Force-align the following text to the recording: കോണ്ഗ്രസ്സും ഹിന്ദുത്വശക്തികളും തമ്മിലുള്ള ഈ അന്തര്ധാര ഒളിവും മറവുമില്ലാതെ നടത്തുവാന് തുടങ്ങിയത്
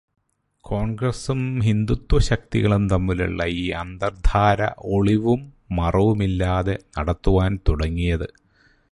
കോണ്ഗ്രസ്സും 0.65 1.41
ഹിന്ദുത്വശക്തികളും 1.59 2.83
തമ്മിലുള്ള 2.89 3.43
ഈ 3.55 3.65
അന്തര്ധാര 3.79 4.59
ഒളിവും 4.91 5.41
മറവുമില്ലാതെ 5.71 6.75
നടത്തുവാന് 6.97 7.59
തുടങ്ങിയത് 7.69 8.27